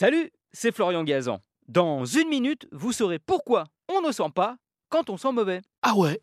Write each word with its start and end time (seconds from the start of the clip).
Salut, 0.00 0.30
c'est 0.54 0.74
Florian 0.74 1.04
Gazan. 1.04 1.40
Dans 1.68 2.06
une 2.06 2.30
minute, 2.30 2.66
vous 2.72 2.90
saurez 2.90 3.18
pourquoi 3.18 3.64
on 3.86 4.00
ne 4.00 4.12
sent 4.12 4.30
pas 4.34 4.56
quand 4.88 5.10
on 5.10 5.18
sent 5.18 5.32
mauvais. 5.32 5.60
Ah 5.82 5.94
ouais 5.94 6.22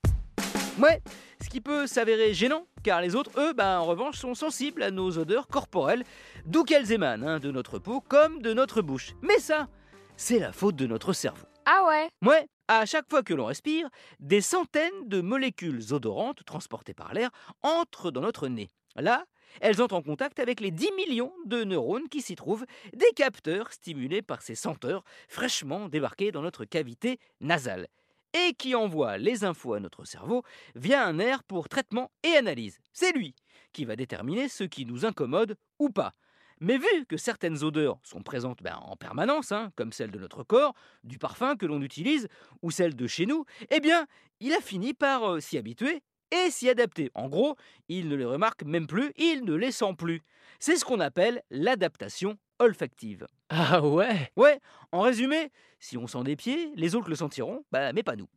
Ouais, 0.79 1.03
ce 1.43 1.47
qui 1.47 1.61
peut 1.61 1.85
s'avérer 1.85 2.33
gênant, 2.33 2.65
car 2.83 3.01
les 3.01 3.13
autres, 3.13 3.39
eux, 3.39 3.53
ben, 3.53 3.77
en 3.77 3.85
revanche, 3.85 4.17
sont 4.17 4.33
sensibles 4.33 4.81
à 4.81 4.89
nos 4.89 5.19
odeurs 5.19 5.47
corporelles, 5.47 6.03
d'où 6.47 6.63
qu'elles 6.63 6.91
émanent, 6.91 7.27
hein, 7.27 7.39
de 7.39 7.51
notre 7.51 7.77
peau 7.77 8.01
comme 8.01 8.41
de 8.41 8.51
notre 8.51 8.81
bouche. 8.81 9.13
Mais 9.21 9.37
ça, 9.37 9.67
c'est 10.15 10.39
la 10.39 10.51
faute 10.51 10.75
de 10.75 10.87
notre 10.87 11.13
cerveau. 11.13 11.45
Ah 11.67 11.85
ouais 11.87 12.09
Ouais, 12.27 12.47
à 12.67 12.87
chaque 12.87 13.07
fois 13.07 13.21
que 13.21 13.35
l'on 13.35 13.45
respire, 13.45 13.89
des 14.19 14.41
centaines 14.41 15.07
de 15.07 15.21
molécules 15.21 15.93
odorantes 15.93 16.43
transportées 16.45 16.95
par 16.95 17.13
l'air 17.13 17.29
entrent 17.61 18.09
dans 18.09 18.21
notre 18.21 18.47
nez. 18.47 18.71
Là, 18.95 19.23
elles 19.61 19.81
entrent 19.81 19.95
en 19.95 20.01
contact 20.01 20.39
avec 20.39 20.59
les 20.59 20.71
10 20.71 20.91
millions 20.95 21.33
de 21.45 21.63
neurones 21.63 22.09
qui 22.09 22.21
s'y 22.21 22.35
trouvent, 22.35 22.65
des 22.93 23.11
capteurs 23.15 23.71
stimulés 23.71 24.21
par 24.21 24.41
ces 24.41 24.55
senteurs 24.55 25.03
fraîchement 25.27 25.89
débarqués 25.89 26.31
dans 26.31 26.41
notre 26.41 26.65
cavité 26.65 27.19
nasale 27.41 27.87
et 28.33 28.53
qui 28.53 28.75
envoient 28.75 29.17
les 29.17 29.43
infos 29.43 29.73
à 29.73 29.79
notre 29.79 30.05
cerveau 30.05 30.43
via 30.75 31.05
un 31.05 31.13
nerf 31.13 31.43
pour 31.43 31.69
traitement 31.69 32.11
et 32.23 32.35
analyse. 32.35 32.79
C'est 32.93 33.11
lui 33.11 33.35
qui 33.73 33.85
va 33.85 33.95
déterminer 33.95 34.49
ce 34.49 34.63
qui 34.63 34.85
nous 34.85 35.05
incommode 35.05 35.55
ou 35.79 35.89
pas. 35.89 36.13
Mais 36.59 36.77
vu 36.77 37.05
que 37.07 37.17
certaines 37.17 37.63
odeurs 37.63 37.99
sont 38.03 38.23
présentes 38.23 38.63
ben, 38.63 38.77
en 38.81 38.95
permanence, 38.95 39.51
hein, 39.51 39.71
comme 39.75 39.91
celle 39.91 40.09
de 40.09 40.17
notre 40.17 40.43
corps, 40.43 40.73
du 41.03 41.19
parfum 41.19 41.55
que 41.55 41.67
l'on 41.67 41.81
utilise 41.81 42.27
ou 42.63 42.71
celle 42.71 42.95
de 42.95 43.05
chez 43.05 43.27
nous, 43.27 43.45
eh 43.69 43.79
bien, 43.79 44.07
il 44.39 44.53
a 44.53 44.61
fini 44.61 44.95
par 44.95 45.23
euh, 45.23 45.39
s'y 45.39 45.57
habituer 45.57 46.01
et 46.31 46.51
s'y 46.51 46.69
adapter. 46.69 47.11
En 47.13 47.29
gros, 47.29 47.55
il 47.89 48.09
ne 48.09 48.15
les 48.15 48.25
remarque 48.25 48.63
même 48.63 48.87
plus, 48.87 49.11
il 49.17 49.45
ne 49.45 49.53
les 49.53 49.71
sent 49.71 49.93
plus. 49.97 50.21
C'est 50.59 50.75
ce 50.75 50.85
qu'on 50.85 50.99
appelle 50.99 51.41
l'adaptation 51.49 52.37
olfactive. 52.59 53.27
Ah 53.49 53.81
ouais? 53.81 54.31
Ouais, 54.35 54.59
en 54.91 55.01
résumé, 55.01 55.51
si 55.79 55.97
on 55.97 56.07
sent 56.07 56.23
des 56.23 56.35
pieds, 56.35 56.71
les 56.75 56.95
autres 56.95 57.09
le 57.09 57.15
sentiront, 57.15 57.63
bah, 57.71 57.93
mais 57.93 58.03
pas 58.03 58.15
nous. 58.15 58.27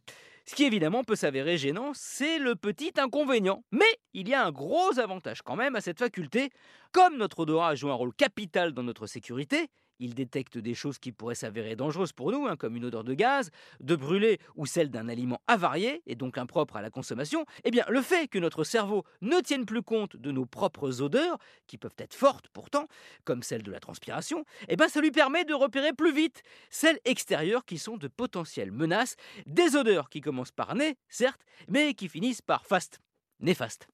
Ce 0.46 0.54
qui 0.54 0.64
évidemment 0.64 1.04
peut 1.04 1.16
s'avérer 1.16 1.58
gênant, 1.58 1.92
c'est 1.94 2.38
le 2.38 2.56
petit 2.56 2.92
inconvénient. 2.98 3.62
Mais 3.70 3.98
il 4.14 4.28
y 4.28 4.34
a 4.34 4.44
un 4.44 4.50
gros 4.50 4.98
avantage 4.98 5.42
quand 5.42 5.56
même 5.56 5.76
à 5.76 5.80
cette 5.80 5.98
faculté. 5.98 6.50
Comme 6.92 7.16
notre 7.16 7.40
odorat 7.40 7.74
joue 7.74 7.90
un 7.90 7.94
rôle 7.94 8.14
capital 8.14 8.72
dans 8.72 8.82
notre 8.82 9.06
sécurité, 9.06 9.68
il 10.00 10.14
détecte 10.14 10.58
des 10.58 10.74
choses 10.74 10.98
qui 10.98 11.12
pourraient 11.12 11.34
s'avérer 11.36 11.76
dangereuses 11.76 12.12
pour 12.12 12.32
nous, 12.32 12.46
hein, 12.46 12.56
comme 12.56 12.74
une 12.74 12.86
odeur 12.86 13.04
de 13.04 13.14
gaz, 13.14 13.50
de 13.78 13.94
brûlé 13.94 14.40
ou 14.56 14.66
celle 14.66 14.90
d'un 14.90 15.08
aliment 15.08 15.40
avarié, 15.46 16.02
et 16.06 16.16
donc 16.16 16.38
impropre 16.38 16.76
à 16.76 16.82
la 16.82 16.90
consommation, 16.90 17.44
eh 17.64 17.70
bien 17.70 17.84
le 17.88 18.02
fait 18.02 18.26
que 18.26 18.38
notre 18.38 18.64
cerveau 18.64 19.04
ne 19.20 19.40
tienne 19.40 19.66
plus 19.66 19.82
compte 19.82 20.16
de 20.16 20.32
nos 20.32 20.46
propres 20.46 21.02
odeurs, 21.02 21.38
qui 21.66 21.78
peuvent 21.78 21.94
être 21.98 22.14
fortes 22.14 22.48
pourtant, 22.48 22.88
comme 23.24 23.42
celle 23.42 23.62
de 23.62 23.70
la 23.70 23.78
transpiration, 23.78 24.44
eh 24.68 24.76
bien 24.76 24.88
ça 24.88 25.00
lui 25.00 25.10
permet 25.10 25.44
de 25.44 25.54
repérer 25.54 25.92
plus 25.92 26.12
vite 26.12 26.42
celles 26.70 26.98
extérieures 27.04 27.64
qui 27.64 27.78
sont 27.78 27.96
de 27.96 28.08
potentielles 28.08 28.72
menaces, 28.72 29.16
des 29.46 29.76
odeurs 29.76 30.08
qui 30.08 30.20
commencent 30.20 30.50
par 30.50 30.74
nez, 30.74 30.96
certes, 31.08 31.42
mais 31.68 31.94
qui 31.94 32.08
finissent 32.08 32.42
par 32.42 32.66
fast, 32.66 33.00
néfaste. 33.40 33.86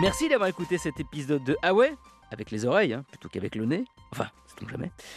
Merci 0.00 0.28
d'avoir 0.28 0.48
écouté 0.48 0.78
cet 0.78 0.98
épisode 1.00 1.44
de 1.44 1.56
Ah 1.62 1.74
ouais? 1.74 1.94
Avec 2.30 2.50
les 2.50 2.64
oreilles, 2.64 2.94
hein, 2.94 3.04
plutôt 3.10 3.28
qu'avec 3.28 3.54
le 3.54 3.66
nez. 3.66 3.84
Enfin, 4.10 4.30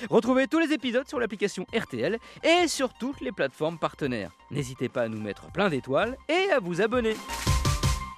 Retrouvez 0.09 0.47
tous 0.47 0.59
les 0.59 0.71
épisodes 0.73 1.07
sur 1.07 1.19
l'application 1.19 1.65
RTL 1.75 2.17
et 2.43 2.67
sur 2.67 2.93
toutes 2.93 3.21
les 3.21 3.31
plateformes 3.31 3.77
partenaires. 3.77 4.31
N'hésitez 4.51 4.89
pas 4.89 5.03
à 5.03 5.07
nous 5.07 5.21
mettre 5.21 5.51
plein 5.51 5.69
d'étoiles 5.69 6.17
et 6.29 6.51
à 6.51 6.59
vous 6.59 6.81
abonner. 6.81 7.15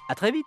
A 0.08 0.14
très 0.14 0.30
vite 0.30 0.46